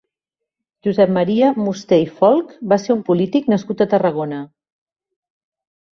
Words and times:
Josep 0.87 1.11
Maria 1.17 1.51
Musté 1.65 2.01
i 2.05 2.09
Folch 2.21 2.57
va 2.73 2.81
ser 2.87 2.95
un 2.97 3.05
polític 3.11 3.53
nascut 3.55 3.85
a 3.87 3.91
Tarragona. 3.93 4.45